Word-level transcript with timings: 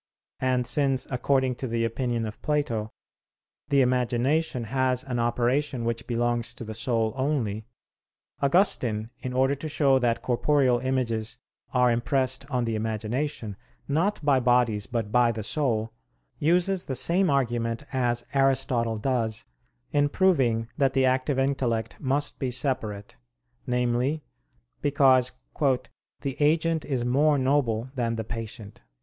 And 0.39 0.65
since, 0.65 1.05
according 1.11 1.53
to 1.57 1.67
the 1.67 1.85
opinion 1.85 2.25
of 2.25 2.41
Plato, 2.41 2.91
the 3.69 3.81
imagination 3.81 4.63
has 4.63 5.03
an 5.03 5.19
operation 5.19 5.85
which 5.85 6.07
belongs 6.07 6.55
to 6.55 6.63
the 6.63 6.73
soul 6.73 7.13
only, 7.15 7.67
Augustine, 8.41 9.11
in 9.21 9.31
order 9.31 9.53
to 9.53 9.69
show 9.69 9.99
that 9.99 10.23
corporeal 10.23 10.79
images 10.79 11.37
are 11.71 11.91
impressed 11.91 12.49
on 12.49 12.65
the 12.65 12.73
imagination, 12.73 13.55
not 13.87 14.19
by 14.25 14.39
bodies 14.39 14.87
but 14.87 15.11
by 15.11 15.31
the 15.31 15.43
soul, 15.43 15.93
uses 16.39 16.85
the 16.85 16.95
same 16.95 17.29
argument 17.29 17.83
as 17.93 18.25
Aristotle 18.33 18.97
does 18.97 19.45
in 19.91 20.09
proving 20.09 20.67
that 20.77 20.93
the 20.93 21.05
active 21.05 21.37
intellect 21.37 21.97
must 21.99 22.39
be 22.39 22.49
separate, 22.49 23.17
namely, 23.67 24.23
because 24.81 25.33
"the 26.21 26.37
agent 26.41 26.85
is 26.85 27.05
more 27.05 27.37
noble 27.37 27.91
than 27.93 28.15
the 28.15 28.23
patient." 28.23 28.81